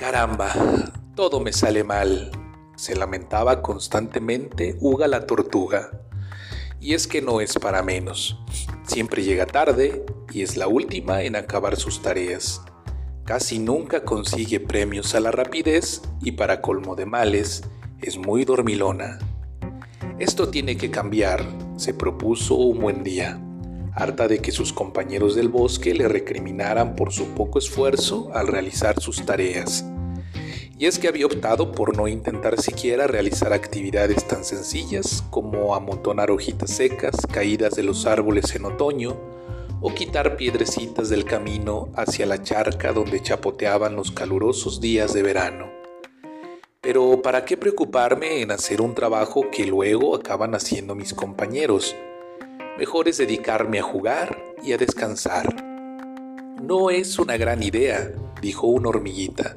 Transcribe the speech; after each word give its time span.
Caramba, 0.00 0.50
todo 1.14 1.40
me 1.40 1.52
sale 1.52 1.84
mal, 1.84 2.30
se 2.74 2.96
lamentaba 2.96 3.60
constantemente 3.60 4.78
Uga 4.80 5.06
la 5.08 5.26
tortuga. 5.26 5.90
Y 6.80 6.94
es 6.94 7.06
que 7.06 7.20
no 7.20 7.42
es 7.42 7.58
para 7.58 7.82
menos. 7.82 8.40
Siempre 8.86 9.22
llega 9.22 9.44
tarde 9.44 10.06
y 10.32 10.40
es 10.40 10.56
la 10.56 10.68
última 10.68 11.20
en 11.20 11.36
acabar 11.36 11.76
sus 11.76 12.00
tareas. 12.00 12.62
Casi 13.26 13.58
nunca 13.58 14.02
consigue 14.02 14.58
premios 14.58 15.14
a 15.14 15.20
la 15.20 15.32
rapidez 15.32 16.00
y 16.22 16.32
para 16.32 16.62
colmo 16.62 16.96
de 16.96 17.04
males, 17.04 17.64
es 18.00 18.16
muy 18.16 18.46
dormilona. 18.46 19.18
Esto 20.18 20.48
tiene 20.48 20.78
que 20.78 20.90
cambiar, 20.90 21.44
se 21.76 21.92
propuso 21.92 22.54
un 22.54 22.80
buen 22.80 23.04
día, 23.04 23.38
harta 23.94 24.28
de 24.28 24.38
que 24.38 24.52
sus 24.52 24.72
compañeros 24.72 25.34
del 25.34 25.48
bosque 25.48 25.94
le 25.94 26.08
recriminaran 26.08 26.96
por 26.96 27.12
su 27.12 27.26
poco 27.34 27.58
esfuerzo 27.58 28.30
al 28.34 28.46
realizar 28.46 29.00
sus 29.00 29.24
tareas 29.24 29.84
y 30.80 30.86
es 30.86 30.98
que 30.98 31.08
había 31.08 31.26
optado 31.26 31.72
por 31.72 31.94
no 31.94 32.08
intentar 32.08 32.58
siquiera 32.58 33.06
realizar 33.06 33.52
actividades 33.52 34.26
tan 34.26 34.46
sencillas 34.46 35.22
como 35.28 35.74
amontonar 35.74 36.30
hojitas 36.30 36.70
secas 36.70 37.14
caídas 37.30 37.74
de 37.74 37.82
los 37.82 38.06
árboles 38.06 38.54
en 38.54 38.64
otoño 38.64 39.14
o 39.82 39.94
quitar 39.94 40.38
piedrecitas 40.38 41.10
del 41.10 41.26
camino 41.26 41.90
hacia 41.96 42.24
la 42.24 42.42
charca 42.42 42.94
donde 42.94 43.20
chapoteaban 43.20 43.94
los 43.94 44.10
calurosos 44.10 44.80
días 44.80 45.12
de 45.12 45.22
verano. 45.22 45.70
Pero 46.80 47.20
¿para 47.20 47.44
qué 47.44 47.58
preocuparme 47.58 48.40
en 48.40 48.50
hacer 48.50 48.80
un 48.80 48.94
trabajo 48.94 49.50
que 49.52 49.66
luego 49.66 50.16
acaban 50.16 50.54
haciendo 50.54 50.94
mis 50.94 51.12
compañeros? 51.12 51.94
Mejor 52.78 53.08
es 53.08 53.18
dedicarme 53.18 53.78
a 53.78 53.82
jugar 53.82 54.42
y 54.62 54.72
a 54.72 54.78
descansar. 54.78 55.64
No 56.62 56.90
es 56.90 57.18
una 57.18 57.36
gran 57.36 57.62
idea, 57.62 58.12
dijo 58.40 58.66
una 58.66 58.88
hormiguita 58.88 59.56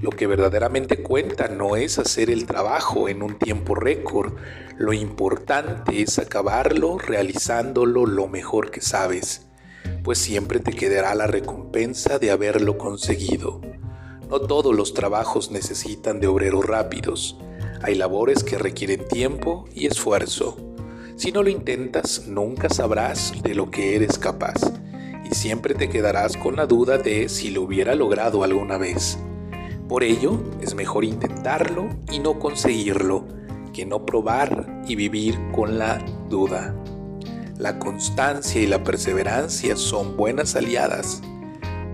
lo 0.00 0.10
que 0.10 0.26
verdaderamente 0.26 1.02
cuenta 1.02 1.48
no 1.48 1.76
es 1.76 1.98
hacer 1.98 2.30
el 2.30 2.46
trabajo 2.46 3.08
en 3.08 3.22
un 3.22 3.38
tiempo 3.38 3.74
récord, 3.74 4.34
lo 4.76 4.92
importante 4.92 6.02
es 6.02 6.18
acabarlo 6.18 6.98
realizándolo 6.98 8.04
lo 8.04 8.28
mejor 8.28 8.70
que 8.70 8.82
sabes, 8.82 9.46
pues 10.04 10.18
siempre 10.18 10.60
te 10.60 10.72
quedará 10.72 11.14
la 11.14 11.26
recompensa 11.26 12.18
de 12.18 12.30
haberlo 12.30 12.76
conseguido. 12.76 13.62
No 14.28 14.40
todos 14.40 14.74
los 14.74 14.92
trabajos 14.92 15.50
necesitan 15.50 16.20
de 16.20 16.26
obreros 16.26 16.66
rápidos, 16.66 17.38
hay 17.82 17.94
labores 17.94 18.44
que 18.44 18.58
requieren 18.58 19.08
tiempo 19.08 19.64
y 19.72 19.86
esfuerzo. 19.86 20.75
Si 21.16 21.32
no 21.32 21.42
lo 21.42 21.48
intentas, 21.48 22.26
nunca 22.28 22.68
sabrás 22.68 23.32
de 23.42 23.54
lo 23.54 23.70
que 23.70 23.96
eres 23.96 24.18
capaz 24.18 24.60
y 25.24 25.34
siempre 25.34 25.74
te 25.74 25.88
quedarás 25.88 26.36
con 26.36 26.56
la 26.56 26.66
duda 26.66 26.98
de 26.98 27.30
si 27.30 27.48
lo 27.48 27.62
hubiera 27.62 27.94
logrado 27.94 28.44
alguna 28.44 28.76
vez. 28.76 29.18
Por 29.88 30.04
ello, 30.04 30.38
es 30.60 30.74
mejor 30.74 31.06
intentarlo 31.06 31.88
y 32.12 32.18
no 32.18 32.38
conseguirlo 32.38 33.24
que 33.72 33.86
no 33.86 34.04
probar 34.04 34.82
y 34.86 34.94
vivir 34.94 35.38
con 35.52 35.78
la 35.78 36.04
duda. 36.28 36.74
La 37.56 37.78
constancia 37.78 38.60
y 38.60 38.66
la 38.66 38.84
perseverancia 38.84 39.74
son 39.74 40.18
buenas 40.18 40.54
aliadas, 40.54 41.22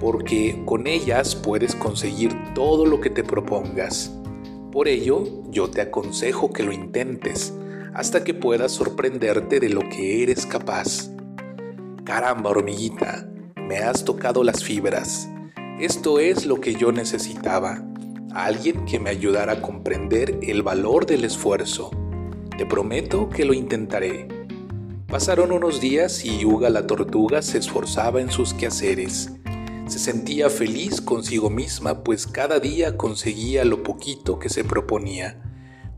porque 0.00 0.62
con 0.64 0.86
ellas 0.86 1.34
puedes 1.36 1.74
conseguir 1.74 2.34
todo 2.54 2.86
lo 2.86 3.02
que 3.02 3.10
te 3.10 3.22
propongas. 3.22 4.10
Por 4.72 4.88
ello, 4.88 5.24
yo 5.50 5.68
te 5.68 5.82
aconsejo 5.82 6.54
que 6.54 6.62
lo 6.62 6.72
intentes 6.72 7.52
hasta 8.00 8.24
que 8.24 8.32
puedas 8.32 8.72
sorprenderte 8.72 9.60
de 9.60 9.68
lo 9.68 9.86
que 9.90 10.22
eres 10.22 10.46
capaz. 10.46 11.10
Caramba, 12.02 12.48
hormiguita, 12.48 13.28
me 13.56 13.76
has 13.76 14.06
tocado 14.06 14.42
las 14.42 14.64
fibras. 14.64 15.28
Esto 15.78 16.18
es 16.18 16.46
lo 16.46 16.62
que 16.62 16.74
yo 16.74 16.92
necesitaba, 16.92 17.84
alguien 18.32 18.86
que 18.86 18.98
me 18.98 19.10
ayudara 19.10 19.52
a 19.52 19.60
comprender 19.60 20.38
el 20.40 20.62
valor 20.62 21.04
del 21.04 21.24
esfuerzo. 21.26 21.90
Te 22.56 22.64
prometo 22.64 23.28
que 23.28 23.44
lo 23.44 23.52
intentaré. 23.52 24.28
Pasaron 25.06 25.52
unos 25.52 25.78
días 25.78 26.24
y 26.24 26.38
Yuga 26.38 26.70
la 26.70 26.86
tortuga 26.86 27.42
se 27.42 27.58
esforzaba 27.58 28.22
en 28.22 28.30
sus 28.30 28.54
quehaceres. 28.54 29.30
Se 29.88 29.98
sentía 29.98 30.48
feliz 30.48 31.02
consigo 31.02 31.50
misma 31.50 32.02
pues 32.02 32.26
cada 32.26 32.60
día 32.60 32.96
conseguía 32.96 33.66
lo 33.66 33.82
poquito 33.82 34.38
que 34.38 34.48
se 34.48 34.64
proponía, 34.64 35.49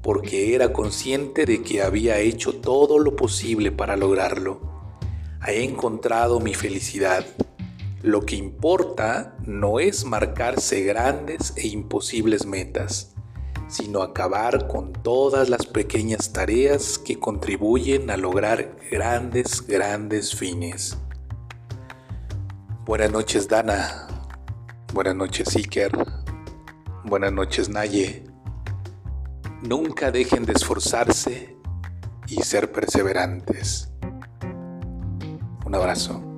porque 0.03 0.55
era 0.55 0.73
consciente 0.73 1.47
de 1.47 1.63
que 1.63 1.81
había 1.81 2.19
hecho 2.19 2.55
todo 2.55 2.99
lo 2.99 3.17
posible 3.17 3.73
para 3.73 3.97
lograrlo. 3.97 4.61
He 5.47 5.65
encontrado 5.65 6.41
mi 6.41 6.55
felicidad 6.55 7.25
lo 8.03 8.27
que 8.27 8.35
importa 8.35 9.37
no 9.47 9.79
es 9.79 10.05
marcarse 10.05 10.83
grandes 10.83 11.53
e 11.57 11.69
imposibles 11.69 12.47
metas, 12.47 13.15
sino 13.69 14.03
acabar 14.03 14.67
con 14.67 14.93
todas 14.93 15.49
las 15.49 15.67
pequeñas 15.67 16.33
tareas 16.33 16.99
que 16.99 17.21
contribuyen 17.21 18.11
a 18.11 18.17
lograr 18.17 18.77
grandes, 18.91 19.65
grandes 19.65 20.35
fines. 20.35 20.99
Buenas 22.85 23.13
noches 23.13 23.47
Dana, 23.47 24.09
buenas 24.93 25.15
noches 25.15 25.55
Iker, 25.55 25.93
buenas 27.05 27.33
noches 27.33 27.69
Naye. 27.69 28.32
Nunca 29.63 30.11
dejen 30.11 30.45
de 30.45 30.55
esforzarse 30.55 31.57
y 32.27 32.43
ser 32.43 32.73
perseverantes. 32.73 33.93
Un 35.65 35.75
abrazo. 35.75 36.32